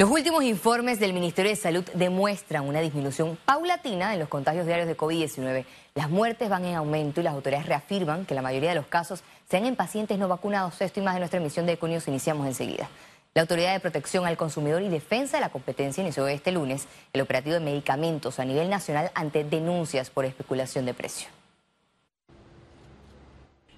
Los 0.00 0.08
últimos 0.08 0.42
informes 0.44 0.98
del 0.98 1.12
Ministerio 1.12 1.50
de 1.50 1.56
Salud 1.56 1.84
demuestran 1.92 2.66
una 2.66 2.80
disminución 2.80 3.36
paulatina 3.44 4.14
en 4.14 4.18
los 4.18 4.30
contagios 4.30 4.64
diarios 4.64 4.88
de 4.88 4.96
COVID-19. 4.96 5.66
Las 5.94 6.08
muertes 6.08 6.48
van 6.48 6.64
en 6.64 6.76
aumento 6.76 7.20
y 7.20 7.24
las 7.24 7.34
autoridades 7.34 7.66
reafirman 7.66 8.24
que 8.24 8.34
la 8.34 8.40
mayoría 8.40 8.70
de 8.70 8.76
los 8.76 8.86
casos 8.86 9.22
sean 9.50 9.66
en 9.66 9.76
pacientes 9.76 10.18
no 10.18 10.26
vacunados. 10.26 10.80
Esto 10.80 11.00
y 11.00 11.02
más 11.02 11.12
de 11.12 11.20
nuestra 11.20 11.38
emisión 11.38 11.66
de 11.66 11.72
Econios 11.72 12.08
iniciamos 12.08 12.46
enseguida. 12.46 12.88
La 13.34 13.42
Autoridad 13.42 13.74
de 13.74 13.80
Protección 13.80 14.24
al 14.24 14.38
Consumidor 14.38 14.80
y 14.80 14.88
Defensa 14.88 15.36
de 15.36 15.42
la 15.42 15.50
Competencia 15.50 16.00
inició 16.00 16.26
este 16.28 16.50
lunes 16.50 16.86
el 17.12 17.20
operativo 17.20 17.52
de 17.52 17.60
medicamentos 17.60 18.38
a 18.38 18.46
nivel 18.46 18.70
nacional 18.70 19.10
ante 19.14 19.44
denuncias 19.44 20.08
por 20.08 20.24
especulación 20.24 20.86
de 20.86 20.94
precio. 20.94 21.28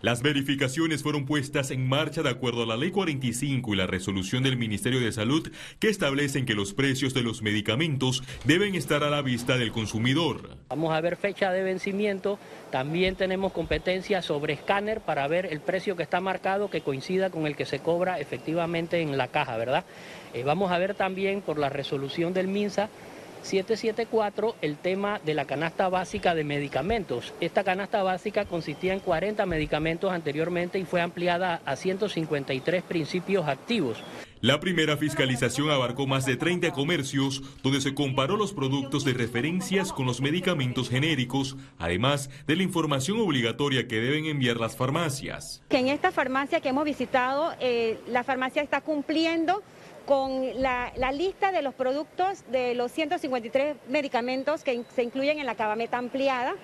Las 0.03 0.21
verificaciones 0.21 1.05
fueron 1.05 1.27
puestas 1.27 1.71
en 1.71 1.89
marcha 1.89 2.25
de 2.25 2.31
acuerdo 2.31 2.65
a 2.65 2.67
la 2.67 2.77
Ley 2.77 2.91
45 2.91 3.73
y 3.73 3.77
la 3.77 3.87
resolución 3.87 4.43
del 4.43 4.57
Ministerio 4.57 4.99
de 4.99 5.13
Salud 5.13 5.49
que 5.79 5.89
establecen 5.89 6.45
que 6.45 6.57
los 6.57 6.75
precios 6.75 7.15
de 7.15 7.23
los 7.23 7.41
medicamentos 7.41 8.25
deben 8.45 8.75
estar 8.75 9.05
a 9.05 9.11
la 9.11 9.23
vista 9.23 9.57
del 9.57 9.71
consumidor. 9.71 10.57
Vamos 10.71 10.93
a 10.93 11.01
ver 11.01 11.17
fecha 11.17 11.53
de 11.53 11.63
vencimiento, 11.63 12.41
también 12.73 13.15
tenemos 13.15 13.53
competencia 13.53 14.23
sobre 14.23 14.55
escáner 14.55 15.03
para 15.03 15.29
ver 15.29 15.47
el 15.47 15.61
precio 15.61 15.95
que 15.95 16.03
está 16.03 16.21
marcado 16.21 16.69
que 16.69 16.81
coincida 16.81 17.31
con 17.31 17.47
el 17.47 17.55
que 17.55 17.65
se 17.65 17.79
cobra 17.79 18.19
efectivamente 18.19 19.03
en 19.03 19.17
la 19.17 19.29
caja, 19.29 19.57
¿verdad? 19.57 19.85
Eh, 20.35 20.43
vamos 20.43 20.73
a 20.73 20.79
ver 20.79 20.97
también 20.97 21.43
por 21.43 21.61
la 21.61 21.69
resolución 21.69 22.35
del 22.35 22.49
MINSA 22.49 22.89
774, 23.43 24.57
el 24.63 24.77
tema 24.77 25.21
de 25.25 25.35
la 25.35 25.45
canasta 25.45 25.89
básica 25.89 26.35
de 26.35 26.45
medicamentos. 26.45 27.35
Esta 27.41 27.65
canasta 27.65 28.03
básica 28.03 28.45
consistía 28.45 28.93
en 28.93 29.01
40 29.01 29.45
medicamentos 29.47 30.13
anteriormente 30.13 30.79
y 30.79 30.85
fue 30.85 31.01
ampliada 31.01 31.61
a 31.65 31.77
153 31.77 32.83
principios 32.83 33.49
activos. 33.49 34.03
La 34.43 34.59
primera 34.59 34.97
fiscalización 34.97 35.71
abarcó 35.71 36.09
más 36.09 36.27
de 36.27 36.37
30 36.37 36.73
comercios 36.73 37.43
donde 37.63 37.81
se 37.81 37.95
comparó 37.95 38.37
los 38.37 38.53
productos 38.53 39.05
de 39.05 39.13
referencias 39.13 39.93
con 39.93 40.05
los 40.05 40.21
medicamentos 40.21 40.91
genéricos, 40.91 41.57
además 41.79 42.29
de 42.49 42.57
la 42.57 42.65
información 42.65 43.21
obligatoria 43.21 43.87
que 43.87 44.01
deben 44.01 44.25
enviar 44.25 44.57
las 44.57 44.77
farmacias. 44.77 45.63
Que 45.69 45.79
en 45.79 45.87
esta 45.87 46.11
farmacia 46.11 46.61
que 46.61 46.71
hemos 46.71 46.85
visitado, 46.85 47.55
eh, 47.61 48.01
la 48.09 48.25
farmacia 48.25 48.63
está 48.63 48.81
cumpliendo 48.81 49.63
con 50.07 50.61
la, 50.61 50.93
lista 51.13 51.53
de 51.53 51.63
los 51.63 51.75
productos 51.75 52.45
de 52.51 52.75
los 52.75 52.93
153 52.93 53.77
medicamentos 53.89 54.65
que 54.65 54.83
se 54.95 55.03
incluyen 55.03 55.39
en 55.39 55.47
la 55.47 55.55
cabameta 55.55 55.99
ampliada. 55.99 56.55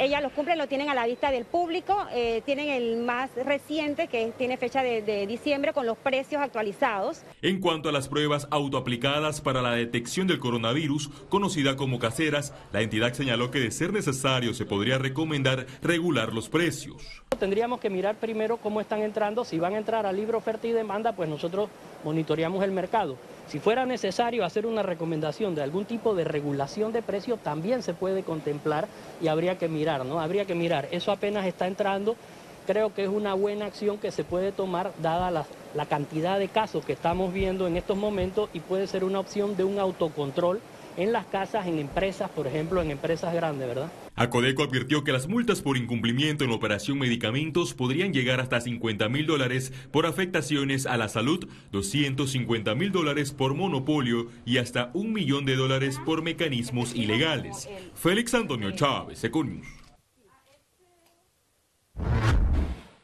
Ellas 0.00 0.22
los 0.22 0.32
cumplen, 0.32 0.56
lo 0.56 0.66
tienen 0.66 0.88
a 0.88 0.94
la 0.94 1.06
vista 1.06 1.30
del 1.30 1.44
público, 1.44 1.94
eh, 2.10 2.40
tienen 2.46 2.70
el 2.70 2.96
más 3.02 3.28
reciente 3.34 4.08
que 4.08 4.32
tiene 4.38 4.56
fecha 4.56 4.82
de, 4.82 5.02
de, 5.02 5.26
diciembre 5.26 5.74
con 5.74 5.84
los 5.84 5.98
precios 5.98 6.40
actualizados. 6.40 7.20
En 7.42 7.60
cuanto 7.60 7.90
a 7.90 7.92
las 7.92 8.08
pruebas 8.08 8.48
autoaplicadas 8.50 9.42
para 9.42 9.60
la 9.60 9.72
detección 9.72 10.26
del 10.26 10.38
coronavirus, 10.38 11.10
conocida 11.28 11.76
como 11.76 11.98
caseras, 11.98 12.54
la 12.72 12.80
entidad 12.80 13.12
señaló 13.12 13.50
que 13.50 13.60
de 13.60 13.70
ser 13.70 13.92
necesario 13.92 14.54
se 14.54 14.64
podría 14.64 14.96
recomendar 14.96 15.66
regular 15.82 16.32
los 16.32 16.48
precios. 16.48 17.20
Tendríamos 17.38 17.78
que 17.78 17.90
mirar 17.90 18.16
primero 18.16 18.56
cómo 18.56 18.80
están 18.80 19.02
entrando, 19.02 19.44
si 19.44 19.58
van 19.58 19.74
a 19.74 19.78
entrar 19.78 20.06
a 20.06 20.12
libre 20.12 20.38
oferta 20.38 20.66
y 20.66 20.72
demanda, 20.72 21.12
pues 21.12 21.28
nosotros 21.28 21.68
monitoreamos 22.04 22.64
el 22.64 22.70
mercado. 22.70 23.18
Si 23.50 23.58
fuera 23.58 23.84
necesario 23.84 24.44
hacer 24.44 24.64
una 24.64 24.84
recomendación 24.84 25.56
de 25.56 25.62
algún 25.62 25.84
tipo 25.84 26.14
de 26.14 26.22
regulación 26.22 26.92
de 26.92 27.02
precios, 27.02 27.40
también 27.42 27.82
se 27.82 27.94
puede 27.94 28.22
contemplar 28.22 28.86
y 29.20 29.26
habría 29.26 29.58
que 29.58 29.66
mirar, 29.66 29.89
¿no? 29.98 30.20
Habría 30.20 30.44
que 30.44 30.54
mirar. 30.54 30.88
Eso 30.90 31.12
apenas 31.12 31.46
está 31.46 31.66
entrando. 31.66 32.16
Creo 32.66 32.94
que 32.94 33.02
es 33.02 33.08
una 33.08 33.34
buena 33.34 33.66
acción 33.66 33.98
que 33.98 34.10
se 34.12 34.24
puede 34.24 34.52
tomar 34.52 34.92
dada 35.02 35.30
la, 35.30 35.86
cantidad 35.86 36.38
de 36.38 36.48
casos 36.48 36.84
que 36.84 36.92
estamos 36.92 37.32
viendo 37.32 37.66
en 37.66 37.76
estos 37.76 37.96
momentos 37.96 38.48
y 38.52 38.60
puede 38.60 38.86
ser 38.86 39.02
una 39.04 39.18
opción 39.18 39.56
de 39.56 39.64
un 39.64 39.78
autocontrol 39.78 40.60
en 40.96 41.12
las 41.12 41.26
casas, 41.26 41.66
en 41.66 41.78
empresas, 41.78 42.30
por 42.30 42.46
ejemplo, 42.46 42.82
en 42.82 42.90
empresas 42.90 43.32
grandes, 43.32 43.66
¿verdad? 43.66 43.90
Acodeco 44.16 44.62
advirtió 44.62 45.02
que 45.02 45.12
las 45.12 45.28
multas 45.28 45.62
por 45.62 45.76
incumplimiento 45.76 46.44
en 46.44 46.50
la 46.50 46.56
operación 46.56 46.98
medicamentos 46.98 47.72
podrían 47.72 48.12
llegar 48.12 48.40
hasta 48.40 48.60
50 48.60 49.08
mil 49.08 49.26
dólares 49.26 49.72
por 49.90 50.04
afectaciones 50.04 50.84
a 50.86 50.96
la 50.96 51.08
salud, 51.08 51.48
250 51.72 52.74
mil 52.74 52.92
dólares 52.92 53.32
por 53.32 53.54
monopolio 53.54 54.26
y 54.44 54.58
hasta 54.58 54.90
un 54.92 55.12
millón 55.12 55.46
de 55.46 55.56
dólares 55.56 55.98
por 56.04 56.22
mecanismos 56.22 56.94
ilegales. 56.94 57.68
Félix 57.94 58.34
Antonio 58.34 58.72
Chávez, 58.72 59.24
Econius. 59.24 59.79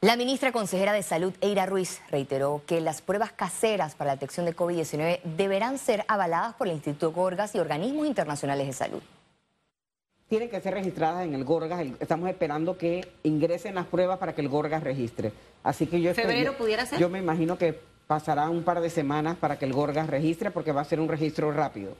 La 0.02 0.14
ministra 0.14 0.52
consejera 0.52 0.92
de 0.92 1.02
Salud, 1.02 1.32
Eira 1.40 1.64
Ruiz, 1.64 2.02
reiteró 2.10 2.60
que 2.66 2.82
las 2.82 3.00
pruebas 3.00 3.32
caseras 3.32 3.94
para 3.94 4.08
la 4.08 4.16
detección 4.16 4.44
de 4.44 4.54
COVID-19 4.54 5.22
deberán 5.22 5.78
ser 5.78 6.04
avaladas 6.06 6.54
por 6.54 6.68
el 6.68 6.74
Instituto 6.74 7.12
Gorgas 7.12 7.54
y 7.54 7.60
organismos 7.60 8.06
internacionales 8.06 8.66
de 8.66 8.72
salud. 8.74 9.02
Tienen 10.28 10.50
que 10.50 10.60
ser 10.60 10.74
registradas 10.74 11.24
en 11.24 11.34
el 11.34 11.44
Gorgas. 11.44 11.80
Estamos 11.98 12.28
esperando 12.28 12.76
que 12.76 13.08
ingresen 13.22 13.74
las 13.74 13.86
pruebas 13.86 14.18
para 14.18 14.34
que 14.34 14.42
el 14.42 14.50
Gorgas 14.50 14.82
registre. 14.82 15.32
Así 15.62 15.86
que 15.86 16.00
yo 16.02 16.12
¿Febrero 16.12 16.58
pudiera 16.58 16.84
ser? 16.84 16.98
Yo 16.98 17.08
me 17.08 17.20
imagino 17.20 17.56
que 17.56 17.80
pasará 18.06 18.50
un 18.50 18.64
par 18.64 18.80
de 18.80 18.90
semanas 18.90 19.38
para 19.38 19.58
que 19.58 19.64
el 19.64 19.72
Gorgas 19.72 20.08
registre 20.08 20.50
porque 20.50 20.72
va 20.72 20.82
a 20.82 20.84
ser 20.84 21.00
un 21.00 21.08
registro 21.08 21.50
rápido. 21.52 21.96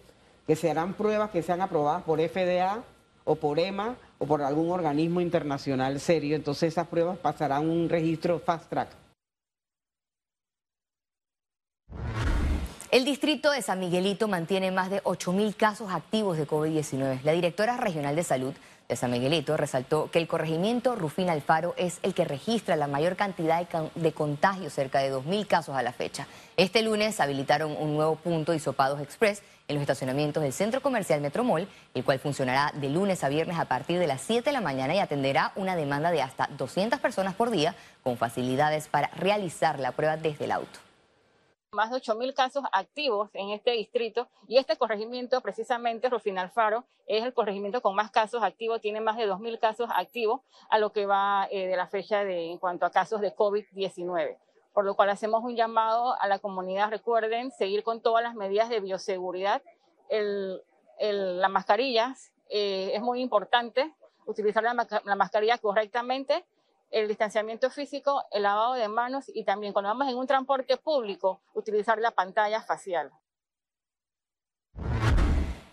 Que 0.47 0.55
se 0.55 0.71
harán 0.71 0.93
pruebas 0.93 1.31
que 1.31 1.43
sean 1.43 1.63
aprobadas 1.63 2.03
por 2.03 2.21
FDA 2.21 2.83
o 3.25 3.37
por 3.37 3.59
EMA 3.59 3.97
o 4.19 4.27
por 4.27 4.43
algún 4.43 4.71
organismo 4.71 5.21
internacional 5.21 6.01
serio, 6.01 6.37
entonces 6.37 6.73
esas 6.73 6.87
pruebas 6.89 7.19
pasarán 7.19 7.69
un 7.69 7.89
registro 7.89 8.39
fast 8.39 8.69
track. 8.69 8.89
El 12.91 13.05
distrito 13.05 13.51
de 13.51 13.61
San 13.63 13.81
Miguelito 13.81 14.27
mantiene 14.29 14.71
más 14.71 14.89
de 14.89 15.03
8.000 15.03 15.55
casos 15.55 15.91
activos 15.93 16.39
de 16.39 16.47
COVID-19. 16.47 17.21
La 17.25 17.33
directora 17.33 17.77
regional 17.77 18.17
de 18.17 18.23
salud 18.23 18.55
de 18.89 18.97
San 18.97 19.11
Miguelito 19.11 19.57
resaltó 19.57 20.11
que 20.11 20.19
el 20.19 20.29
corregimiento 20.29 20.95
Rufín 20.95 21.29
Alfaro 21.29 21.75
es 21.77 21.99
el 22.03 22.15
que 22.15 22.25
registra 22.25 22.77
la 22.77 22.87
mayor 22.87 23.17
cantidad 23.17 23.67
de, 23.95 24.13
contagios, 24.13 24.73
cerca 24.73 25.01
de 25.01 25.13
2.000 25.13 25.47
casos 25.47 25.77
a 25.77 25.83
la 25.83 25.93
fecha. 25.93 26.27
Este 26.57 26.83
lunes 26.83 27.21
habilitaron 27.21 27.77
un 27.77 27.95
nuevo 27.95 28.17
punto 28.17 28.53
de 28.53 28.59
Isopados 28.59 29.01
Express 29.01 29.43
en 29.69 29.75
los 29.75 29.83
estacionamientos 29.83 30.43
del 30.43 30.53
centro 30.53 30.81
comercial 30.81 31.21
Metromol, 31.21 31.67
el 31.95 32.05
cual 32.05 32.21
funcionará 32.21 32.73
de 32.75 32.89
lunes 32.89 33.25
a 33.25 33.29
viernes 33.29 33.59
a 33.59 33.65
partir 33.65 33.99
de 33.99 34.07
las 34.07 34.21
7 34.21 34.45
de 34.45 34.53
la 34.53 34.61
mañana 34.61 34.95
y 34.95 35.01
atenderá 35.01 35.53
una 35.57 35.75
demanda 35.75 36.13
de 36.13 36.23
hasta 36.23 36.49
200 36.57 37.01
personas 37.01 37.35
por 37.35 37.51
día 37.51 37.75
con 38.05 38.17
facilidades 38.17 38.87
para 38.87 39.09
realizar 39.09 39.81
la 39.81 39.93
prueba 39.93 40.17
desde 40.17 40.45
el 40.45 40.53
auto 40.53 40.86
más 41.77 41.91
de 41.91 41.99
8.000 41.99 42.35
casos 42.35 42.65
activos 42.73 43.31
en 43.35 43.51
este 43.51 43.73
distrito 43.73 44.27
y 44.49 44.57
este 44.57 44.77
corregimiento, 44.77 45.41
precisamente 45.41 46.09
Rufín 46.09 46.39
Alfaro, 46.39 46.85
es 47.07 47.23
el 47.23 47.33
corregimiento 47.33 47.81
con 47.83 47.95
más 47.95 48.11
casos 48.11 48.43
activos, 48.43 48.81
tiene 48.81 49.01
más 49.01 49.17
de 49.17 49.29
2.000 49.29 49.61
casos 49.61 49.89
activos 49.95 50.41
a 50.69 50.79
lo 50.79 50.91
que 50.91 51.07
va 51.07 51.47
eh, 51.51 51.69
de 51.69 51.77
la 51.77 51.87
fecha 51.87 52.25
de, 52.25 52.51
en 52.51 52.59
cuanto 52.59 52.87
a 52.87 52.91
casos 52.91 53.21
de 53.21 53.33
COVID-19. 53.37 54.39
Por 54.73 54.85
lo 54.85 54.97
cual 54.97 55.11
hacemos 55.11 55.45
un 55.45 55.55
llamado 55.55 56.21
a 56.21 56.27
la 56.27 56.39
comunidad, 56.39 56.91
recuerden, 56.91 57.53
seguir 57.53 57.85
con 57.85 58.01
todas 58.01 58.25
las 58.25 58.35
medidas 58.35 58.69
de 58.69 58.81
bioseguridad. 58.81 59.63
El, 60.09 60.63
la 60.99 61.49
mascarilla 61.49 62.15
eh, 62.49 62.93
es 62.95 63.03
muy 63.03 63.21
importante, 63.21 63.95
utilizar 64.25 64.65
la 64.65 65.15
mascarilla 65.15 65.59
correctamente 65.59 66.45
el 66.91 67.09
distanciamiento 67.09 67.71
físico, 67.71 68.25
el 68.31 68.43
lavado 68.43 68.75
de 68.75 68.89
manos 68.89 69.25
y 69.29 69.45
también 69.45 69.73
cuando 69.73 69.89
vamos 69.89 70.09
en 70.09 70.17
un 70.17 70.27
transporte 70.27 70.77
público, 70.77 71.41
utilizar 71.55 71.99
la 71.99 72.13
pantalla 72.13 72.63
facial. 72.63 73.13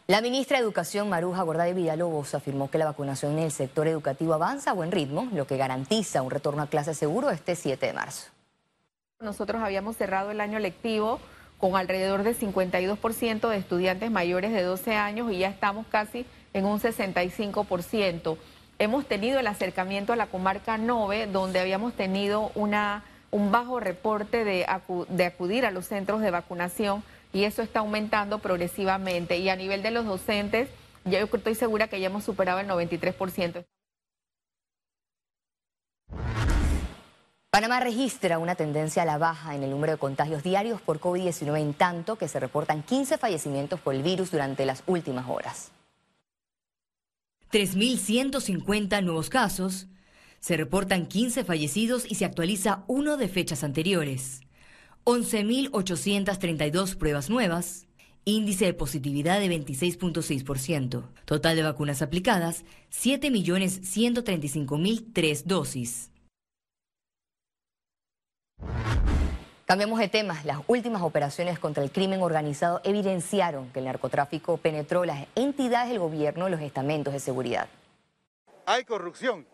La 0.05 0.19
ministra 0.19 0.57
de 0.57 0.63
Educación, 0.63 1.07
Maruja 1.07 1.45
de 1.45 1.73
Villalobos, 1.73 2.35
afirmó 2.35 2.69
que 2.69 2.77
la 2.77 2.85
vacunación 2.85 3.33
en 3.33 3.45
el 3.45 3.51
sector 3.51 3.87
educativo 3.87 4.33
avanza 4.33 4.71
a 4.71 4.73
buen 4.73 4.91
ritmo, 4.91 5.29
lo 5.31 5.47
que 5.47 5.55
garantiza 5.55 6.21
un 6.21 6.29
retorno 6.29 6.61
a 6.61 6.67
clase 6.67 6.93
seguro 6.93 7.29
este 7.29 7.55
7 7.55 7.85
de 7.85 7.93
marzo. 7.93 8.29
Nosotros 9.21 9.61
habíamos 9.61 9.95
cerrado 9.95 10.31
el 10.31 10.41
año 10.41 10.59
lectivo 10.59 11.19
con 11.57 11.77
alrededor 11.77 12.23
de 12.23 12.35
52% 12.35 13.47
de 13.47 13.57
estudiantes 13.57 14.11
mayores 14.11 14.51
de 14.51 14.63
12 14.63 14.95
años 14.95 15.31
y 15.31 15.37
ya 15.37 15.47
estamos 15.47 15.87
casi 15.87 16.25
en 16.51 16.65
un 16.65 16.81
65% 16.81 18.37
hemos 18.83 19.05
tenido 19.05 19.39
el 19.39 19.47
acercamiento 19.47 20.13
a 20.13 20.15
la 20.15 20.27
comarca 20.27 20.77
Nove, 20.77 21.27
donde 21.27 21.59
habíamos 21.59 21.93
tenido 21.93 22.51
una, 22.55 23.03
un 23.31 23.51
bajo 23.51 23.79
reporte 23.79 24.43
de, 24.43 24.65
de 25.09 25.25
acudir 25.25 25.65
a 25.65 25.71
los 25.71 25.87
centros 25.87 26.21
de 26.21 26.31
vacunación 26.31 27.03
y 27.33 27.45
eso 27.45 27.61
está 27.61 27.79
aumentando 27.79 28.39
progresivamente. 28.39 29.37
Y 29.37 29.49
a 29.49 29.55
nivel 29.55 29.81
de 29.81 29.91
los 29.91 30.05
docentes, 30.05 30.69
ya 31.05 31.19
yo 31.19 31.25
estoy 31.25 31.55
segura 31.55 31.87
que 31.87 31.99
ya 31.99 32.07
hemos 32.07 32.23
superado 32.23 32.59
el 32.59 32.67
93%. 32.67 33.65
Panamá 37.49 37.79
registra 37.79 38.39
una 38.39 38.55
tendencia 38.55 39.03
a 39.03 39.05
la 39.05 39.19
baja 39.19 39.53
en 39.53 39.61
el 39.61 39.69
número 39.69 39.93
de 39.93 39.99
contagios 39.99 40.41
diarios 40.41 40.81
por 40.81 40.99
COVID-19 40.99 41.59
en 41.59 41.73
tanto 41.75 42.15
que 42.15 42.27
se 42.27 42.39
reportan 42.39 42.81
15 42.81 43.19
fallecimientos 43.19 43.79
por 43.79 43.93
el 43.93 44.01
virus 44.01 44.31
durante 44.31 44.65
las 44.65 44.81
últimas 44.87 45.29
horas. 45.29 45.71
3.150 47.53 49.01
nuevos 49.03 49.29
casos, 49.29 49.87
se 50.39 50.57
reportan 50.57 51.05
15 51.05 51.45
fallecidos 51.45 52.05
y 52.09 52.15
se 52.15 52.25
actualiza 52.25 52.83
uno 52.87 53.15
de 53.15 53.29
fechas 53.29 53.63
anteriores, 53.63 54.41
11.832 55.05 56.97
pruebas 56.97 57.29
nuevas 57.29 57.85
índice 58.25 58.65
de 58.65 58.73
positividad 58.73 59.39
de 59.39 59.49
26.6%. 59.49 61.03
Total 61.25 61.55
de 61.55 61.63
vacunas 61.63 62.01
aplicadas, 62.01 62.65
7.135.003 62.91 65.43
dosis. 65.43 66.09
Cambiamos 69.65 69.99
de 69.99 70.09
tema. 70.09 70.41
Las 70.43 70.59
últimas 70.67 71.01
operaciones 71.03 71.57
contra 71.57 71.83
el 71.83 71.91
crimen 71.91 72.21
organizado 72.21 72.81
evidenciaron 72.83 73.69
que 73.69 73.79
el 73.79 73.85
narcotráfico 73.85 74.57
penetró 74.57 75.05
las 75.05 75.25
entidades 75.35 75.89
del 75.89 75.99
gobierno 75.99 76.47
y 76.47 76.51
los 76.51 76.59
estamentos 76.59 77.13
de 77.13 77.21
seguridad. 77.21 77.69
Hay 78.65 78.83
corrupción, 78.83 79.45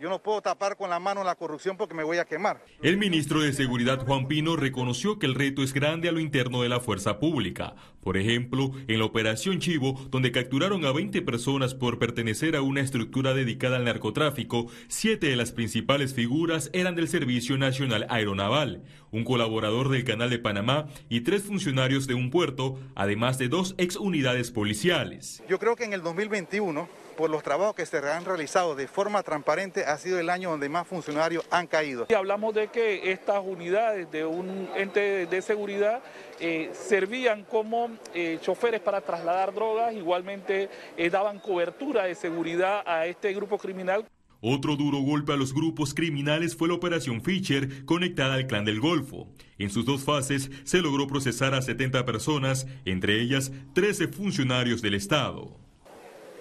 yo 0.00 0.08
no 0.08 0.22
puedo 0.22 0.42
tapar 0.42 0.76
con 0.76 0.90
la 0.90 0.98
mano 0.98 1.24
la 1.24 1.34
corrupción 1.34 1.76
porque 1.76 1.94
me 1.94 2.04
voy 2.04 2.18
a 2.18 2.24
quemar. 2.24 2.64
El 2.82 2.96
ministro 2.96 3.40
de 3.40 3.52
Seguridad 3.52 4.04
Juan 4.04 4.28
Pino 4.28 4.56
reconoció 4.56 5.18
que 5.18 5.26
el 5.26 5.34
reto 5.34 5.62
es 5.62 5.72
grande 5.72 6.08
a 6.08 6.12
lo 6.12 6.20
interno 6.20 6.62
de 6.62 6.68
la 6.68 6.80
fuerza 6.80 7.18
pública. 7.18 7.74
Por 8.00 8.16
ejemplo, 8.16 8.72
en 8.88 8.98
la 8.98 9.04
operación 9.04 9.60
Chivo, 9.60 9.94
donde 10.10 10.32
capturaron 10.32 10.84
a 10.84 10.92
20 10.92 11.22
personas 11.22 11.74
por 11.74 11.98
pertenecer 11.98 12.56
a 12.56 12.62
una 12.62 12.80
estructura 12.80 13.34
dedicada 13.34 13.76
al 13.76 13.84
narcotráfico, 13.84 14.66
siete 14.88 15.28
de 15.28 15.36
las 15.36 15.52
principales 15.52 16.12
figuras 16.12 16.70
eran 16.72 16.94
del 16.94 17.08
Servicio 17.08 17.56
Nacional 17.56 18.06
Aeronaval, 18.10 18.82
un 19.10 19.24
colaborador 19.24 19.88
del 19.88 20.04
Canal 20.04 20.28
de 20.28 20.38
Panamá 20.38 20.88
y 21.08 21.20
tres 21.20 21.44
funcionarios 21.44 22.06
de 22.06 22.14
un 22.14 22.30
puerto, 22.30 22.78
además 22.94 23.38
de 23.38 23.48
dos 23.48 23.74
ex 23.78 23.96
unidades 23.96 24.50
policiales. 24.50 25.42
Yo 25.48 25.58
creo 25.58 25.76
que 25.76 25.84
en 25.84 25.92
el 25.92 26.02
2021 26.02 27.03
por 27.14 27.30
los 27.30 27.42
trabajos 27.42 27.74
que 27.74 27.86
se 27.86 27.98
han 27.98 28.24
realizado 28.24 28.74
de 28.74 28.86
forma 28.86 29.22
transparente, 29.22 29.84
ha 29.84 29.96
sido 29.98 30.18
el 30.18 30.30
año 30.30 30.50
donde 30.50 30.68
más 30.68 30.86
funcionarios 30.86 31.44
han 31.50 31.66
caído. 31.66 32.06
Y 32.08 32.14
hablamos 32.14 32.54
de 32.54 32.68
que 32.68 33.12
estas 33.12 33.42
unidades 33.44 34.10
de 34.10 34.24
un 34.24 34.68
ente 34.76 35.26
de 35.26 35.42
seguridad 35.42 36.02
eh, 36.40 36.70
servían 36.72 37.44
como 37.44 37.90
eh, 38.14 38.38
choferes 38.40 38.80
para 38.80 39.00
trasladar 39.00 39.54
drogas, 39.54 39.94
igualmente 39.94 40.68
eh, 40.96 41.10
daban 41.10 41.38
cobertura 41.38 42.04
de 42.04 42.14
seguridad 42.14 42.82
a 42.86 43.06
este 43.06 43.32
grupo 43.32 43.58
criminal. 43.58 44.04
Otro 44.46 44.76
duro 44.76 44.98
golpe 44.98 45.32
a 45.32 45.36
los 45.36 45.54
grupos 45.54 45.94
criminales 45.94 46.54
fue 46.54 46.68
la 46.68 46.74
operación 46.74 47.22
Fischer 47.22 47.86
conectada 47.86 48.34
al 48.34 48.46
Clan 48.46 48.66
del 48.66 48.78
Golfo. 48.78 49.28
En 49.56 49.70
sus 49.70 49.86
dos 49.86 50.04
fases 50.04 50.50
se 50.64 50.82
logró 50.82 51.06
procesar 51.06 51.54
a 51.54 51.62
70 51.62 52.04
personas, 52.04 52.66
entre 52.84 53.22
ellas 53.22 53.52
13 53.72 54.08
funcionarios 54.08 54.82
del 54.82 54.94
Estado 54.94 55.63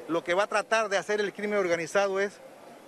lo 0.07 0.23
que 0.23 0.33
va 0.33 0.43
a 0.43 0.47
tratar 0.47 0.89
de 0.89 0.97
hacer 0.97 1.19
el 1.19 1.33
crimen 1.33 1.59
organizado 1.59 2.19
es 2.19 2.39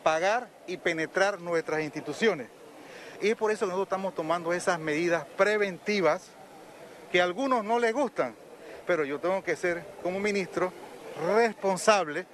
pagar 0.04 0.48
y 0.68 0.78
penetrar 0.78 1.40
nuestras 1.40 1.82
instituciones. 1.82 2.48
Y 3.22 3.30
es 3.30 3.36
por 3.36 3.52
eso 3.52 3.66
que 3.66 3.72
nosotros 3.72 3.88
estamos 3.88 4.14
tomando 4.14 4.54
esas 4.54 4.80
medidas 4.80 5.26
preventivas 5.38 6.28
que 7.12 7.22
a 7.22 7.24
algunos 7.24 7.64
no 7.64 7.80
les 7.80 7.94
gustan, 7.94 8.36
pero 8.86 9.06
yo 9.06 9.20
tengo 9.20 9.44
que 9.44 9.56
ser 9.56 9.84
como 10.04 10.20
ministro 10.20 10.72
responsable 11.26 12.26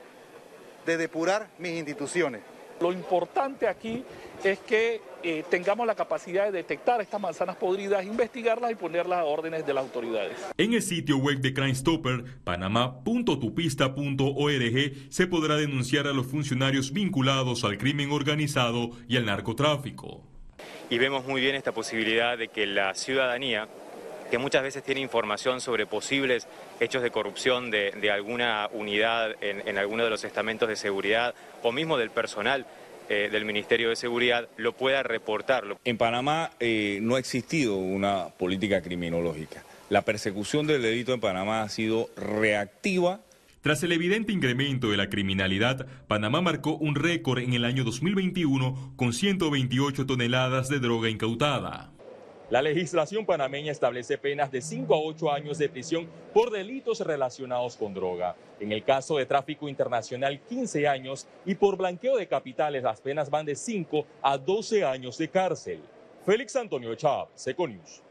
de 0.85 0.97
depurar 0.97 1.47
mis 1.59 1.73
instituciones. 1.73 2.41
Lo 2.81 2.91
importante 2.91 3.67
aquí 3.67 4.03
es 4.43 4.59
que 4.59 5.01
eh, 5.23 5.43
tengamos 5.49 5.85
la 5.85 5.93
capacidad 5.93 6.45
de 6.45 6.51
detectar 6.51 6.99
estas 6.99 7.21
manzanas 7.21 7.55
podridas, 7.55 8.03
investigarlas 8.05 8.71
y 8.71 8.75
ponerlas 8.75 9.19
a 9.19 9.25
órdenes 9.25 9.65
de 9.65 9.73
las 9.73 9.83
autoridades. 9.83 10.33
En 10.57 10.73
el 10.73 10.81
sitio 10.81 11.17
web 11.17 11.39
de 11.39 11.53
Crime 11.53 11.75
Stopper, 11.75 12.23
panamá.tupista.org, 12.43 14.93
se 15.09 15.27
podrá 15.27 15.57
denunciar 15.57 16.07
a 16.07 16.13
los 16.13 16.25
funcionarios 16.25 16.91
vinculados 16.91 17.63
al 17.63 17.77
crimen 17.77 18.11
organizado 18.11 18.89
y 19.07 19.17
al 19.17 19.25
narcotráfico. 19.25 20.23
Y 20.89 20.97
vemos 20.97 21.25
muy 21.25 21.39
bien 21.39 21.55
esta 21.55 21.71
posibilidad 21.71 22.37
de 22.37 22.47
que 22.47 22.65
la 22.65 22.95
ciudadanía 22.95 23.67
que 24.31 24.39
muchas 24.39 24.63
veces 24.63 24.81
tiene 24.81 25.01
información 25.01 25.61
sobre 25.61 25.85
posibles 25.85 26.47
hechos 26.79 27.03
de 27.03 27.11
corrupción 27.11 27.69
de, 27.69 28.11
alguna 28.11 28.67
unidad 28.73 29.35
en, 29.41 29.67
en 29.67 29.77
alguno 29.77 30.03
de 30.03 30.09
los 30.09 30.23
estamentos 30.23 30.67
de 30.67 30.75
seguridad 30.75 31.35
o 31.61 31.71
mismo 31.71 31.97
del 31.97 32.09
personal 32.09 32.65
eh, 33.09 33.27
del 33.29 33.43
Ministerio 33.43 33.89
de 33.89 33.97
Seguridad 33.97 34.47
lo 34.55 34.71
pueda 34.71 35.03
reportar. 35.03 35.65
En 35.83 35.97
Panamá 35.97 36.51
eh, 36.61 36.99
no 37.01 37.15
ha 37.15 37.19
existido 37.19 37.75
una 37.75 38.29
política 38.29 38.81
criminológica. 38.81 39.65
La 39.89 40.03
persecución 40.03 40.65
del 40.65 40.81
delito 40.81 41.13
en 41.13 41.19
Panamá 41.19 41.63
ha 41.63 41.67
sido 41.67 42.09
reactiva 42.15 43.19
tras 43.61 43.83
el 43.83 43.91
evidente 43.91 44.31
incremento 44.31 44.89
de 44.89 44.97
la 44.97 45.09
criminalidad, 45.09 45.85
Panamá 46.07 46.41
marcó 46.41 46.77
un 46.77 46.95
récord 46.95 47.39
en 47.39 47.53
el 47.53 47.63
año 47.63 47.83
2021 47.83 48.93
con 48.95 49.13
128 49.13 50.07
toneladas 50.07 50.67
de 50.67 50.79
droga 50.79 51.09
incautada. 51.09 51.91
La 52.51 52.61
legislación 52.61 53.25
panameña 53.25 53.71
establece 53.71 54.17
penas 54.17 54.51
de 54.51 54.61
5 54.61 54.93
a 54.93 54.99
8 54.99 55.31
años 55.31 55.57
de 55.57 55.69
prisión 55.69 56.09
por 56.33 56.51
delitos 56.51 56.99
relacionados 56.99 57.77
con 57.77 57.93
droga. 57.93 58.35
En 58.59 58.73
el 58.73 58.83
caso 58.83 59.15
de 59.15 59.25
tráfico 59.25 59.69
internacional, 59.69 60.37
15 60.49 60.85
años 60.85 61.27
y 61.45 61.55
por 61.55 61.77
blanqueo 61.77 62.17
de 62.17 62.27
capitales 62.27 62.83
las 62.83 62.99
penas 62.99 63.29
van 63.29 63.45
de 63.45 63.55
5 63.55 64.05
a 64.21 64.37
12 64.37 64.83
años 64.83 65.17
de 65.17 65.29
cárcel. 65.29 65.79
Félix 66.25 66.57
Antonio 66.57 66.93
Chab, 66.95 67.29
Seconius. 67.35 68.01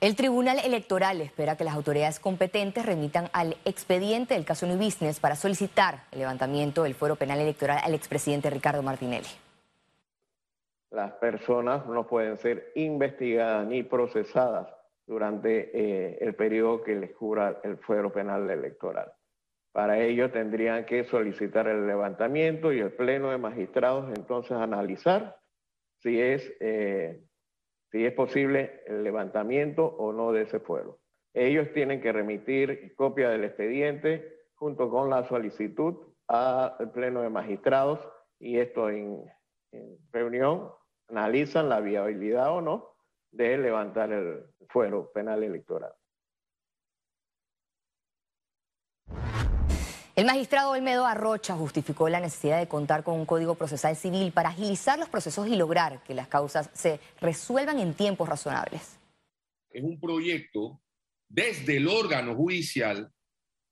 El 0.00 0.16
Tribunal 0.16 0.60
Electoral 0.60 1.20
espera 1.20 1.58
que 1.58 1.64
las 1.64 1.74
autoridades 1.74 2.18
competentes 2.18 2.86
remitan 2.86 3.28
al 3.34 3.58
expediente 3.66 4.32
del 4.32 4.46
caso 4.46 4.66
New 4.66 4.78
Business 4.78 5.20
para 5.20 5.36
solicitar 5.36 6.04
el 6.12 6.20
levantamiento 6.20 6.84
del 6.84 6.94
fuero 6.94 7.16
penal 7.16 7.40
electoral 7.40 7.78
al 7.84 7.92
expresidente 7.92 8.48
Ricardo 8.48 8.82
Martinelli 8.82 9.28
las 10.90 11.12
personas 11.14 11.86
no 11.86 12.06
pueden 12.06 12.38
ser 12.38 12.72
investigadas 12.74 13.66
ni 13.66 13.82
procesadas 13.82 14.68
durante 15.06 15.70
eh, 15.72 16.18
el 16.20 16.34
periodo 16.34 16.82
que 16.82 16.94
les 16.94 17.12
cubra 17.12 17.60
el 17.62 17.78
fuero 17.78 18.12
penal 18.12 18.48
electoral. 18.50 19.12
Para 19.72 19.98
ello 19.98 20.30
tendrían 20.30 20.86
que 20.86 21.04
solicitar 21.04 21.68
el 21.68 21.86
levantamiento 21.86 22.72
y 22.72 22.80
el 22.80 22.92
Pleno 22.92 23.30
de 23.30 23.38
Magistrados 23.38 24.08
entonces 24.16 24.52
analizar 24.52 25.38
si 26.02 26.20
es, 26.20 26.52
eh, 26.60 27.22
si 27.90 28.04
es 28.04 28.12
posible 28.12 28.82
el 28.86 29.04
levantamiento 29.04 29.84
o 29.84 30.12
no 30.12 30.32
de 30.32 30.42
ese 30.42 30.60
fuero. 30.60 30.98
Ellos 31.34 31.72
tienen 31.72 32.00
que 32.00 32.12
remitir 32.12 32.94
copia 32.96 33.28
del 33.30 33.44
expediente 33.44 34.36
junto 34.54 34.90
con 34.90 35.10
la 35.10 35.26
solicitud 35.28 35.96
al 36.26 36.90
Pleno 36.92 37.22
de 37.22 37.30
Magistrados 37.30 38.00
y 38.38 38.58
esto 38.58 38.90
en 38.90 39.24
reunión 40.12 40.70
analizan 41.08 41.68
la 41.68 41.80
viabilidad 41.80 42.50
o 42.50 42.60
no 42.60 42.94
de 43.30 43.58
levantar 43.58 44.12
el 44.12 44.44
fuero 44.68 45.10
penal 45.12 45.42
electoral. 45.42 45.92
El 50.18 50.26
magistrado 50.26 50.72
Olmedo 50.72 51.06
Arrocha 51.06 51.54
justificó 51.54 52.08
la 52.08 52.18
necesidad 52.18 52.58
de 52.58 52.66
contar 52.66 53.04
con 53.04 53.14
un 53.14 53.24
código 53.24 53.54
procesal 53.54 53.94
civil 53.94 54.32
para 54.32 54.48
agilizar 54.48 54.98
los 54.98 55.08
procesos 55.08 55.46
y 55.46 55.54
lograr 55.54 56.02
que 56.02 56.12
las 56.12 56.26
causas 56.26 56.70
se 56.72 56.98
resuelvan 57.20 57.78
en 57.78 57.94
tiempos 57.94 58.28
razonables. 58.28 58.98
Es 59.70 59.84
un 59.84 60.00
proyecto 60.00 60.80
desde 61.28 61.76
el 61.76 61.86
órgano 61.86 62.34
judicial 62.34 63.12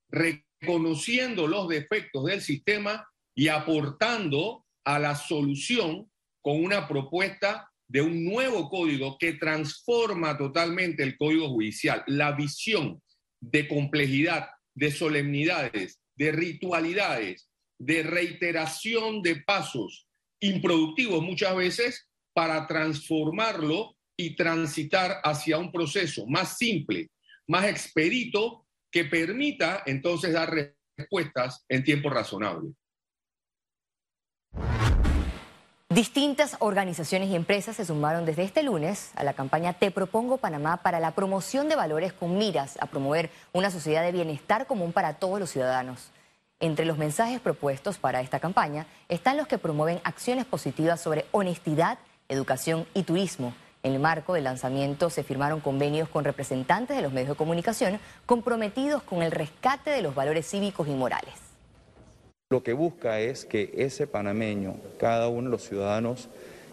reconociendo 0.09 1.49
los 1.49 1.67
defectos 1.67 2.27
del 2.27 2.41
sistema 2.41 3.11
y 3.35 3.49
aportando 3.49 4.66
a 4.87 4.99
la 4.99 5.15
solución 5.15 6.11
con 6.41 6.65
una 6.65 6.89
propuesta 6.89 7.69
de 7.89 8.01
un 8.01 8.25
nuevo 8.25 8.69
código 8.69 9.19
que 9.19 9.35
transforma 9.35 10.39
totalmente 10.39 11.03
el 11.03 11.17
código 11.17 11.49
judicial, 11.49 12.03
la 12.07 12.33
visión 12.33 13.03
de 13.41 13.69
complejidad, 13.69 14.49
de 14.75 14.91
solemnidades, 14.91 16.01
de 16.17 16.33
ritualidades, 16.33 17.49
de 17.79 18.03
reiteración 18.03 19.23
de 19.23 19.37
pasos 19.37 20.07
improductivos 20.41 21.23
muchas 21.23 21.55
veces 21.57 22.09
para 22.33 22.67
transformarlo 22.67 23.97
y 24.17 24.37
transitar 24.37 25.21
hacia 25.25 25.59
un 25.59 25.73
proceso 25.73 26.27
más 26.27 26.57
simple, 26.59 27.11
más 27.49 27.67
expedito, 27.67 28.67
que 28.91 29.05
permita 29.05 29.83
entonces 29.85 30.33
dar 30.33 30.51
respuestas 30.97 31.65
en 31.69 31.85
tiempo 31.85 32.09
razonable. 32.09 32.71
Distintas 35.97 36.57
organizaciones 36.59 37.31
y 37.31 37.37
empresas 37.37 37.77
se 37.77 37.87
sumaron 37.87 38.27
desde 38.27 38.43
este 38.43 38.63
lunes 38.63 39.13
a 39.15 39.25
la 39.25 39.33
campaña 39.33 39.73
Te 39.73 39.91
Propongo 39.91 40.37
Panamá 40.37 40.79
para 40.79 41.01
la 41.01 41.13
promoción 41.13 41.71
de 41.71 41.77
valores 41.77 42.13
con 42.13 42.37
miras 42.37 42.77
a 42.83 42.87
promover 42.87 43.31
una 43.55 43.71
sociedad 43.71 44.03
de 44.03 44.13
bienestar 44.13 44.67
común 44.67 44.93
para 44.93 45.15
todos 45.15 45.41
los 45.41 45.49
ciudadanos. 45.49 46.11
Entre 46.61 46.85
los 46.85 46.99
mensajes 46.99 47.41
propuestos 47.41 47.97
para 47.97 48.21
esta 48.21 48.41
campaña 48.41 48.87
están 49.09 49.39
los 49.39 49.47
que 49.47 49.57
promueven 49.57 50.01
acciones 50.05 50.45
positivas 50.45 51.01
sobre 51.01 51.25
honestidad, 51.31 51.99
educación 52.29 52.87
y 52.93 53.05
turismo. 53.05 53.55
En 53.83 53.95
el 53.95 53.99
marco 53.99 54.35
del 54.35 54.45
lanzamiento 54.45 55.09
se 55.09 55.23
firmaron 55.23 55.61
convenios 55.61 56.11
con 56.11 56.25
representantes 56.25 56.95
de 56.95 57.03
los 57.03 57.13
medios 57.13 57.31
de 57.31 57.37
comunicación 57.37 58.01
comprometidos 58.27 59.03
con 59.03 59.23
el 59.23 59.31
rescate 59.31 59.93
de 59.93 60.03
los 60.03 60.15
valores 60.15 60.47
cívicos 60.47 60.89
y 60.89 60.95
morales. 60.95 61.46
Lo 62.49 62.63
que 62.63 62.75
busca 62.75 63.19
es 63.19 63.45
que 63.45 63.73
ese 63.77 64.07
panameño, 64.07 64.77
cada 65.01 65.27
uno 65.27 65.49
de 65.49 65.51
los 65.51 65.65
ciudadanos, 65.65 66.29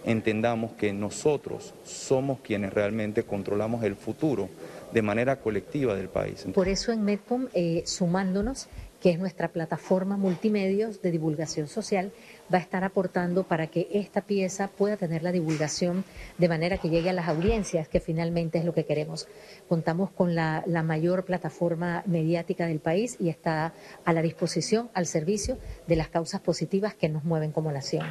entendamos 0.05 0.73
que 0.73 0.93
nosotros 0.93 1.73
somos 1.83 2.41
quienes 2.41 2.71
realmente 2.71 3.23
controlamos 3.23 3.83
el 3.83 3.95
futuro 3.95 4.49
de 4.91 5.01
manera 5.01 5.37
colectiva 5.37 5.95
del 5.95 6.09
país. 6.09 6.45
Por 6.53 6.67
eso 6.67 6.91
en 6.91 7.03
Medcom, 7.03 7.47
eh, 7.55 7.81
sumándonos, 7.87 8.67
que 9.03 9.09
es 9.09 9.19
nuestra 9.19 9.49
plataforma 9.49 10.15
multimedios 10.15 11.01
de 11.01 11.11
divulgación 11.11 11.67
social, 11.67 12.13
va 12.51 12.59
a 12.59 12.61
estar 12.61 12.85
aportando 12.85 13.43
para 13.43 13.67
que 13.67 13.89
esta 13.91 14.21
pieza 14.21 14.69
pueda 14.69 14.95
tener 14.95 15.23
la 15.23 15.33
divulgación 15.33 16.05
de 16.37 16.47
manera 16.47 16.77
que 16.77 16.89
llegue 16.89 17.09
a 17.09 17.13
las 17.13 17.27
audiencias, 17.27 17.89
que 17.89 17.99
finalmente 17.99 18.59
es 18.59 18.63
lo 18.63 18.73
que 18.73 18.85
queremos. 18.85 19.27
Contamos 19.67 20.09
con 20.09 20.35
la, 20.35 20.63
mayor 20.85 21.25
plataforma 21.25 22.03
mediática 22.05 22.65
del 22.65 22.79
país 22.79 23.17
y 23.19 23.27
está 23.27 23.73
a 24.05 24.13
la 24.13 24.21
disposición, 24.21 24.89
al 24.93 25.05
servicio 25.05 25.57
de 25.85 25.97
las 25.97 26.07
causas 26.07 26.39
positivas 26.39 26.93
que 26.93 27.09
nos 27.09 27.25
mueven 27.25 27.51
como 27.51 27.73
nación. 27.73 28.05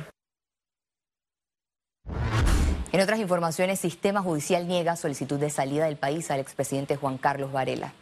En 2.92 3.00
otras 3.00 3.18
informaciones, 3.18 3.80
Sistema 3.80 4.20
Judicial 4.20 4.68
niega 4.68 4.96
solicitud 4.96 5.40
de 5.40 5.49
salida 5.49 5.87
del 5.87 5.96
país 5.96 6.30
al 6.30 6.40
expresidente 6.40 6.96
Juan 6.96 7.16
Carlos 7.16 7.50
Varela. 7.50 7.94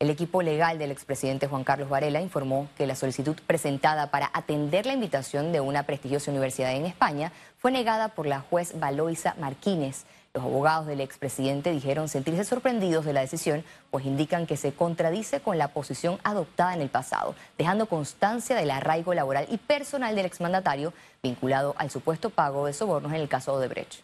El 0.00 0.10
equipo 0.10 0.42
legal 0.42 0.78
del 0.78 0.92
expresidente 0.92 1.48
Juan 1.48 1.64
Carlos 1.64 1.88
Varela 1.88 2.20
informó 2.20 2.68
que 2.76 2.86
la 2.86 2.94
solicitud 2.94 3.36
presentada 3.48 4.12
para 4.12 4.30
atender 4.32 4.86
la 4.86 4.92
invitación 4.92 5.50
de 5.50 5.60
una 5.60 5.82
prestigiosa 5.82 6.30
universidad 6.30 6.72
en 6.72 6.86
España 6.86 7.32
fue 7.56 7.72
negada 7.72 8.10
por 8.10 8.28
la 8.28 8.38
juez 8.38 8.78
Valoisa 8.78 9.34
Martínez. 9.40 10.04
Los 10.34 10.44
abogados 10.44 10.86
del 10.86 11.00
expresidente 11.00 11.72
dijeron 11.72 12.08
sentirse 12.08 12.44
sorprendidos 12.44 13.06
de 13.06 13.12
la 13.12 13.22
decisión, 13.22 13.64
pues 13.90 14.06
indican 14.06 14.46
que 14.46 14.56
se 14.56 14.72
contradice 14.72 15.40
con 15.40 15.58
la 15.58 15.66
posición 15.66 16.20
adoptada 16.22 16.74
en 16.74 16.80
el 16.80 16.90
pasado, 16.90 17.34
dejando 17.56 17.86
constancia 17.86 18.54
del 18.54 18.70
arraigo 18.70 19.14
laboral 19.14 19.48
y 19.50 19.58
personal 19.58 20.14
del 20.14 20.26
exmandatario 20.26 20.92
vinculado 21.24 21.74
al 21.76 21.90
supuesto 21.90 22.30
pago 22.30 22.66
de 22.66 22.72
sobornos 22.72 23.12
en 23.12 23.20
el 23.20 23.28
caso 23.28 23.58
de 23.58 23.66
Brecht. 23.66 24.02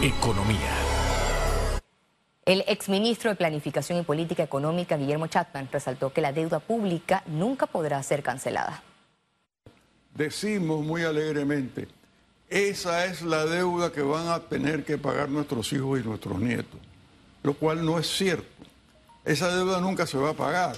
Economía. 0.00 0.89
El 2.44 2.64
exministro 2.66 3.30
de 3.30 3.36
Planificación 3.36 3.98
y 3.98 4.02
Política 4.02 4.42
Económica, 4.42 4.96
Guillermo 4.96 5.26
Chatman, 5.26 5.68
resaltó 5.70 6.12
que 6.12 6.20
la 6.20 6.32
deuda 6.32 6.58
pública 6.58 7.22
nunca 7.26 7.66
podrá 7.66 8.02
ser 8.02 8.22
cancelada. 8.22 8.82
Decimos 10.14 10.84
muy 10.84 11.02
alegremente, 11.02 11.86
esa 12.48 13.04
es 13.04 13.22
la 13.22 13.44
deuda 13.44 13.92
que 13.92 14.02
van 14.02 14.28
a 14.28 14.40
tener 14.40 14.84
que 14.84 14.98
pagar 14.98 15.28
nuestros 15.28 15.72
hijos 15.72 16.00
y 16.00 16.02
nuestros 16.02 16.40
nietos, 16.40 16.80
lo 17.42 17.54
cual 17.54 17.84
no 17.84 17.98
es 17.98 18.08
cierto. 18.08 18.48
Esa 19.24 19.54
deuda 19.54 19.80
nunca 19.80 20.06
se 20.06 20.18
va 20.18 20.30
a 20.30 20.34
pagar, 20.34 20.76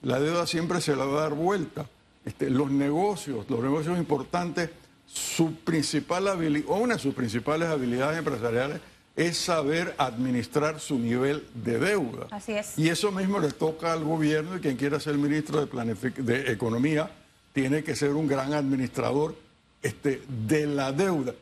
la 0.00 0.18
deuda 0.18 0.46
siempre 0.46 0.80
se 0.80 0.96
la 0.96 1.04
va 1.04 1.18
a 1.18 1.22
dar 1.24 1.34
vuelta. 1.34 1.86
Este, 2.24 2.50
los 2.50 2.70
negocios, 2.70 3.48
los 3.48 3.60
negocios 3.60 3.98
importantes 3.98 4.70
su 5.06 5.54
principal 5.56 6.26
habilidad, 6.28 6.68
una 6.70 6.94
de 6.94 7.00
sus 7.00 7.14
principales 7.14 7.68
habilidades 7.68 8.18
empresariales 8.18 8.80
es 9.14 9.36
saber 9.36 9.94
administrar 9.98 10.80
su 10.80 10.98
nivel 10.98 11.46
de 11.54 11.78
deuda. 11.78 12.28
Así 12.30 12.52
es. 12.52 12.78
Y 12.78 12.88
eso 12.88 13.12
mismo 13.12 13.38
le 13.38 13.50
toca 13.50 13.92
al 13.92 14.04
gobierno 14.04 14.56
y 14.56 14.60
quien 14.60 14.76
quiera 14.76 14.98
ser 15.00 15.16
ministro 15.16 15.66
de, 15.66 16.10
de 16.10 16.52
Economía 16.52 17.10
tiene 17.52 17.84
que 17.84 17.94
ser 17.94 18.10
un 18.10 18.26
gran 18.26 18.54
administrador 18.54 19.36
este, 19.82 20.22
de 20.28 20.66
la 20.66 20.92
deuda. 20.92 21.34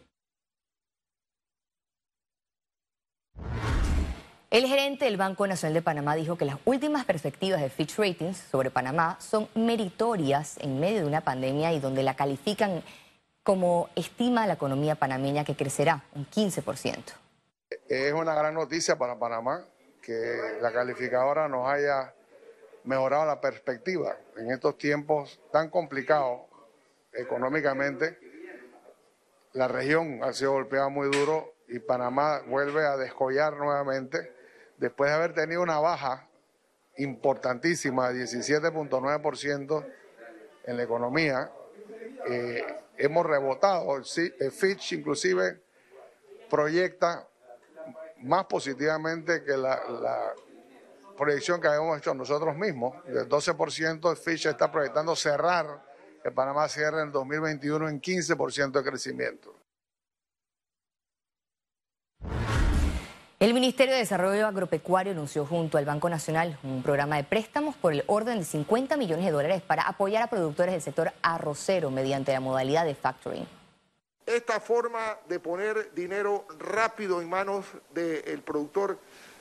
El 4.51 4.67
gerente 4.67 5.05
del 5.05 5.17
Banco 5.17 5.47
Nacional 5.47 5.75
de 5.75 5.83
Panamá 5.83 6.17
dijo 6.17 6.37
que 6.37 6.45
las 6.45 6.57
últimas 6.65 7.05
perspectivas 7.05 7.61
de 7.61 7.71
Fitch 7.71 7.97
Ratings 7.97 8.37
sobre 8.51 8.73
Panamá 8.73 9.17
son 9.21 9.47
meritorias 9.55 10.57
en 10.59 10.81
medio 10.81 11.03
de 11.03 11.05
una 11.05 11.21
pandemia 11.21 11.73
y 11.73 11.79
donde 11.79 12.03
la 12.03 12.15
califican 12.15 12.83
como 13.45 13.89
estima 13.95 14.49
la 14.49 14.55
economía 14.55 14.97
panameña 14.97 15.45
que 15.45 15.55
crecerá 15.55 16.03
un 16.15 16.27
15%. 16.27 16.97
Es 17.91 18.13
una 18.13 18.37
gran 18.37 18.55
noticia 18.55 18.97
para 18.97 19.19
Panamá 19.19 19.67
que 20.01 20.59
la 20.61 20.71
calificadora 20.73 21.49
nos 21.49 21.69
haya 21.69 22.15
mejorado 22.85 23.27
la 23.27 23.41
perspectiva 23.41 24.17
en 24.37 24.53
estos 24.53 24.79
tiempos 24.79 25.41
tan 25.51 25.71
complicados 25.71 26.43
económicamente. 27.13 28.17
La 29.55 29.67
región 29.67 30.21
ha 30.23 30.33
sido 30.33 30.53
golpeada 30.53 30.89
muy 30.89 31.11
duro 31.11 31.55
y 31.67 31.81
Panamá 31.81 32.43
vuelve 32.47 32.87
a 32.87 32.97
descollar 32.97 33.57
nuevamente 33.57 34.35
después 34.77 35.11
de 35.11 35.17
haber 35.17 35.35
tenido 35.35 35.61
una 35.61 35.81
baja 35.81 36.29
importantísima 36.97 38.13
de 38.13 38.23
17.9% 38.23 39.93
en 40.63 40.77
la 40.77 40.83
economía. 40.85 41.51
Eh, 42.29 42.65
hemos 42.99 43.27
rebotado. 43.27 43.97
El 43.97 44.53
Fitch 44.53 44.93
inclusive 44.93 45.61
proyecta 46.49 47.27
más 48.23 48.47
positivamente 48.47 49.43
que 49.45 49.57
la, 49.57 49.81
proyección 51.17 51.61
que 51.61 51.69
habíamos 51.69 51.99
hecho 51.99 52.15
nosotros 52.15 52.57
mismos. 52.57 53.05
Del 53.05 53.29
12% 53.29 54.11
el 54.11 54.17
Fitch 54.17 54.47
está 54.47 54.73
proyectando 54.73 55.15
cerrar 55.15 55.83
que 56.23 56.31
Panamá 56.31 56.67
cierre 56.69 57.03
en 57.03 57.13
2021 57.13 57.89
en 57.89 58.01
15% 58.01 58.71
de 58.71 58.83
crecimiento. 58.83 59.55
El 63.39 63.55
Ministerio 63.55 63.95
de 63.95 64.01
Desarrollo 64.01 64.47
Agropecuario 64.47 65.13
anunció 65.13 65.47
junto 65.47 65.79
al 65.79 65.87
Banco 65.87 66.11
Nacional 66.11 66.59
un 66.63 66.83
programa 66.83 67.17
de 67.17 67.25
préstamos 67.25 67.75
por 67.75 67.95
el 67.95 68.05
orden 68.07 68.39
de 68.39 68.45
50 68.45 68.99
millones 68.99 69.25
de 69.25 69.31
dólares 69.31 69.63
para 69.63 69.83
apoyar 69.85 70.23
a 70.23 70.27
productores 70.27 70.73
del 70.73 70.83
sector 70.83 71.13
arrocero 71.23 71.91
mediante 71.91 72.33
la 72.33 72.41
modalidad 72.41 72.85
de 72.85 72.95
factoring. 72.95 73.60
Esta 74.31 74.61
forma 74.61 75.19
de 75.29 75.41
poner 75.41 75.93
dinero 75.93 76.47
rápido 76.61 77.21
en 77.21 77.29
manos 77.29 77.67
del 77.93 78.41
productor 78.43 78.97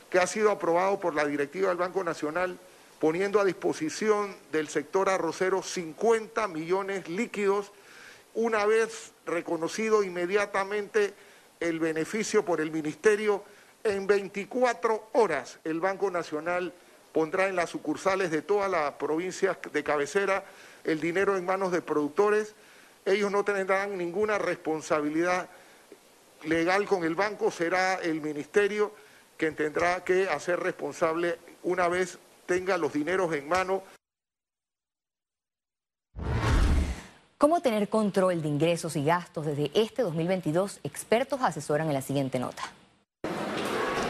que 0.10 0.18
ha 0.18 0.26
sido 0.26 0.50
aprobado 0.50 1.00
por 1.00 1.14
la 1.14 1.28
directiva 1.28 1.70
del 1.70 1.78
Banco 1.78 2.04
Nacional, 2.04 2.58
poniendo 3.00 3.40
a 3.40 3.46
disposición 3.46 4.36
del 4.52 4.68
sector 4.68 5.08
arrocero 5.08 5.62
50 5.62 6.48
millones 6.48 7.08
líquidos, 7.08 7.72
una 8.34 8.66
vez 8.66 9.12
reconocido 9.28 10.02
inmediatamente 10.02 11.14
el 11.60 11.80
beneficio 11.80 12.44
por 12.44 12.60
el 12.60 12.72
Ministerio 12.72 13.44
en 13.84 14.08
24 14.08 15.10
horas 15.14 15.60
el 15.66 15.80
Banco 15.82 16.10
Nacional 16.10 16.74
pondrá 17.12 17.48
en 17.48 17.56
las 17.56 17.70
sucursales 17.70 18.32
de 18.32 18.42
todas 18.42 18.72
las 18.72 18.94
provincias 18.94 19.56
de 19.72 19.84
cabecera 19.84 20.46
el 20.84 21.00
dinero 21.00 21.38
en 21.38 21.46
manos 21.46 21.72
de 21.72 21.84
productores. 21.84 22.56
Ellos 23.06 23.32
no 23.32 23.44
tendrán 23.44 23.98
ninguna 23.98 24.38
responsabilidad 24.38 25.50
legal 26.44 26.86
con 26.86 27.04
el 27.04 27.16
banco, 27.16 27.52
será 27.52 27.96
el 27.96 28.22
ministerio 28.22 28.94
quien 29.38 29.56
tendrá 29.56 30.04
que 30.04 30.28
hacer 30.28 30.60
responsable 30.60 31.40
una 31.64 31.88
vez 31.88 32.20
tenga 32.46 32.78
los 32.78 32.92
dineros 32.92 33.34
en 33.34 33.48
mano. 33.48 33.84
¿Cómo 37.38 37.62
tener 37.62 37.88
control 37.88 38.42
de 38.42 38.50
ingresos 38.50 38.98
y 38.98 39.06
gastos 39.06 39.46
desde 39.46 39.72
este 39.74 40.02
2022? 40.02 40.82
Expertos 40.84 41.42
asesoran 41.42 41.88
en 41.88 41.94
la 41.94 42.02
siguiente 42.02 42.38
nota. 42.38 42.64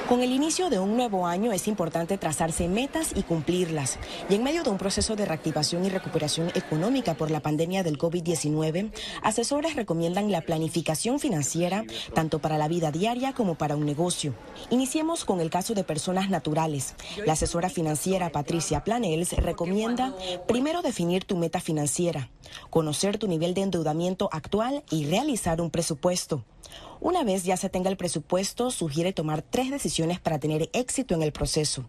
Con 0.09 0.23
el 0.23 0.31
inicio 0.31 0.71
de 0.71 0.79
un 0.79 0.97
nuevo 0.97 1.27
año 1.27 1.51
es 1.51 1.67
importante 1.67 2.17
trazarse 2.17 2.67
metas 2.67 3.11
y 3.13 3.21
cumplirlas. 3.21 3.99
Y 4.27 4.33
en 4.33 4.43
medio 4.43 4.63
de 4.63 4.71
un 4.71 4.79
proceso 4.79 5.15
de 5.15 5.23
reactivación 5.23 5.85
y 5.85 5.89
recuperación 5.89 6.49
económica 6.55 7.13
por 7.13 7.29
la 7.29 7.41
pandemia 7.41 7.83
del 7.83 7.99
COVID-19, 7.99 8.91
asesores 9.21 9.75
recomiendan 9.75 10.31
la 10.31 10.41
planificación 10.41 11.19
financiera 11.19 11.83
tanto 12.15 12.39
para 12.39 12.57
la 12.57 12.67
vida 12.67 12.91
diaria 12.91 13.33
como 13.33 13.53
para 13.53 13.75
un 13.75 13.85
negocio. 13.85 14.33
Iniciemos 14.71 15.25
con 15.25 15.41
el 15.41 15.51
caso 15.51 15.75
de 15.75 15.83
personas 15.83 16.31
naturales. 16.31 16.95
La 17.27 17.33
asesora 17.33 17.69
financiera 17.69 18.31
Patricia 18.31 18.83
Planels 18.83 19.33
recomienda 19.33 20.15
primero 20.47 20.81
definir 20.81 21.25
tu 21.25 21.37
meta 21.37 21.59
financiera, 21.59 22.31
conocer 22.71 23.19
tu 23.19 23.27
nivel 23.27 23.53
de 23.53 23.61
endeudamiento 23.61 24.27
actual 24.31 24.83
y 24.89 25.05
realizar 25.05 25.61
un 25.61 25.69
presupuesto. 25.69 26.43
Una 27.01 27.23
vez 27.23 27.45
ya 27.45 27.55
se 27.55 27.69
tenga 27.69 27.89
el 27.89 27.95
presupuesto, 27.95 28.71
sugiere 28.71 29.13
tomar 29.13 29.41
tres 29.41 29.71
decisiones 29.71 30.19
para 30.19 30.37
tener 30.37 30.69
éxito 30.73 31.15
en 31.15 31.23
el 31.23 31.31
proceso. 31.31 31.85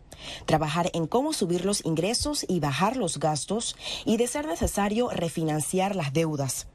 Trabajar 0.47 0.89
en 0.95 1.09
cómo 1.09 1.33
subir 1.33 1.65
los 1.65 1.85
ingresos 1.85 2.45
y 2.47 2.61
bajar 2.61 2.97
los 2.97 3.19
gastos 3.19 3.77
y, 4.05 4.19
de 4.19 4.29
ser 4.29 4.47
necesario, 4.47 5.11
refinanciar 5.11 5.97
las 5.97 6.13
deudas. 6.13 6.69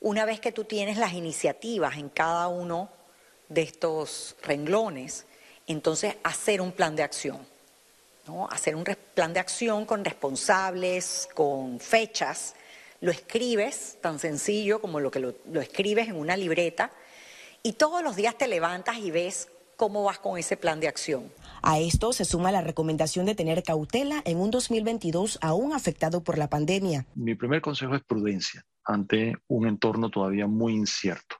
Una 0.00 0.24
vez 0.24 0.38
que 0.38 0.52
tú 0.52 0.62
tienes 0.62 0.96
las 0.96 1.12
iniciativas 1.12 1.96
en 1.96 2.08
cada 2.08 2.46
uno 2.46 2.88
de 3.48 3.62
estos 3.62 4.36
renglones, 4.42 5.26
entonces 5.66 6.14
hacer 6.22 6.60
un 6.60 6.70
plan 6.70 6.94
de 6.94 7.02
acción. 7.02 7.38
¿no? 8.28 8.48
Hacer 8.48 8.76
un 8.76 8.84
plan 9.14 9.32
de 9.32 9.40
acción 9.40 9.86
con 9.86 10.04
responsables, 10.04 11.28
con 11.34 11.80
fechas. 11.80 12.54
Lo 13.00 13.10
escribes, 13.10 13.98
tan 14.00 14.20
sencillo 14.20 14.80
como 14.80 15.00
lo 15.00 15.10
que 15.10 15.18
lo 15.18 15.60
escribes 15.60 16.06
en 16.08 16.14
una 16.14 16.36
libreta 16.36 16.92
y 17.62 17.74
todos 17.74 18.02
los 18.02 18.16
días 18.16 18.36
te 18.36 18.48
levantas 18.48 18.98
y 18.98 19.10
ves 19.10 19.48
cómo 19.76 20.04
vas 20.04 20.18
con 20.18 20.38
ese 20.38 20.56
plan 20.56 20.80
de 20.80 20.88
acción. 20.88 21.32
A 21.62 21.78
esto 21.78 22.12
se 22.12 22.24
suma 22.24 22.52
la 22.52 22.60
recomendación 22.60 23.26
de 23.26 23.34
tener 23.34 23.62
cautela 23.62 24.22
en 24.24 24.38
un 24.38 24.50
2022 24.50 25.38
aún 25.40 25.72
afectado 25.72 26.22
por 26.22 26.38
la 26.38 26.48
pandemia. 26.48 27.06
Mi 27.14 27.34
primer 27.34 27.60
consejo 27.60 27.94
es 27.94 28.02
prudencia 28.02 28.64
ante 28.84 29.36
un 29.48 29.66
entorno 29.66 30.10
todavía 30.10 30.46
muy 30.46 30.74
incierto. 30.74 31.36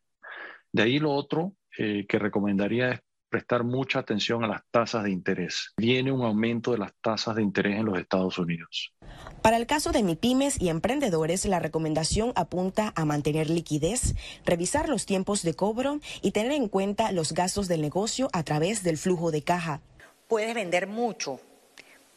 De 0.72 0.82
ahí 0.82 0.98
lo 0.98 1.12
otro 1.12 1.54
eh, 1.76 2.06
que 2.08 2.18
recomendaría 2.18 2.92
es 2.92 3.00
prestar 3.32 3.64
mucha 3.64 3.98
atención 3.98 4.44
a 4.44 4.46
las 4.46 4.62
tasas 4.70 5.04
de 5.04 5.10
interés. 5.10 5.72
Viene 5.78 6.12
un 6.12 6.22
aumento 6.22 6.72
de 6.72 6.78
las 6.78 6.92
tasas 7.00 7.34
de 7.34 7.42
interés 7.42 7.78
en 7.78 7.86
los 7.86 7.98
Estados 7.98 8.38
Unidos. 8.38 8.92
Para 9.40 9.56
el 9.56 9.66
caso 9.66 9.90
de 9.90 10.02
MIPIMES 10.02 10.60
y 10.60 10.68
emprendedores, 10.68 11.46
la 11.46 11.58
recomendación 11.58 12.32
apunta 12.36 12.92
a 12.94 13.06
mantener 13.06 13.48
liquidez, 13.48 14.14
revisar 14.44 14.90
los 14.90 15.06
tiempos 15.06 15.42
de 15.42 15.54
cobro 15.54 15.98
y 16.20 16.32
tener 16.32 16.52
en 16.52 16.68
cuenta 16.68 17.10
los 17.10 17.32
gastos 17.32 17.68
del 17.68 17.80
negocio 17.80 18.28
a 18.34 18.42
través 18.42 18.82
del 18.82 18.98
flujo 18.98 19.30
de 19.30 19.42
caja. 19.42 19.80
Puedes 20.28 20.54
vender 20.54 20.86
mucho, 20.86 21.40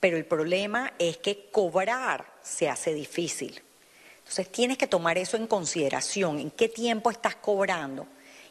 pero 0.02 0.18
el 0.18 0.26
problema 0.26 0.92
es 1.00 1.18
que 1.18 1.50
cobrar 1.50 2.26
se 2.42 2.68
hace 2.68 2.94
difícil. 2.94 3.62
Entonces 4.18 4.52
tienes 4.52 4.78
que 4.78 4.88
tomar 4.88 5.18
eso 5.18 5.38
en 5.38 5.48
consideración, 5.48 6.40
en 6.40 6.52
qué 6.52 6.68
tiempo 6.68 7.10
estás 7.10 7.36
cobrando 7.36 8.06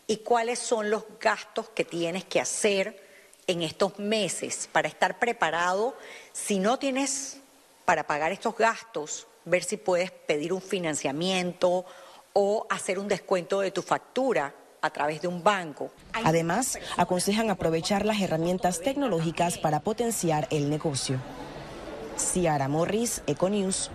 y 0.07 0.19
cuáles 0.19 0.59
son 0.59 0.91
los 0.91 1.05
gastos 1.21 1.69
que 1.71 1.85
tienes 1.85 2.25
que 2.25 2.41
hacer 2.41 3.03
en 3.47 3.63
estos 3.63 3.99
meses 3.99 4.69
para 4.71 4.89
estar 4.89 5.19
preparado. 5.19 5.97
Si 6.33 6.59
no 6.59 6.79
tienes 6.79 7.39
para 7.85 8.07
pagar 8.07 8.33
estos 8.33 8.57
gastos, 8.57 9.27
ver 9.45 9.65
si 9.65 9.77
puedes 9.77 10.11
pedir 10.11 10.53
un 10.53 10.63
financiamiento 10.63 11.85
o 12.33 12.67
hacer 12.71 12.99
un 12.99 13.09
descuento 13.09 13.61
de 13.61 13.71
tu 13.71 13.83
factura 13.83 14.55
a 14.81 14.91
través 14.91 15.23
de 15.23 15.29
un 15.29 15.43
banco. 15.43 15.91
Además, 16.13 16.79
aconsejan 16.97 17.49
aprovechar 17.49 18.05
las 18.05 18.21
herramientas 18.21 18.81
tecnológicas 18.81 19.57
para 19.57 19.81
potenciar 19.81 20.47
el 20.51 20.69
negocio. 20.69 21.19
Ciara 22.19 22.69
Morris, 22.69 23.23
Econews. 23.27 23.91